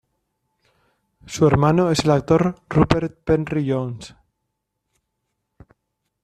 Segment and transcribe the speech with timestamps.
[1.27, 4.15] Su hermano es el actor Rupert Penry-Jones.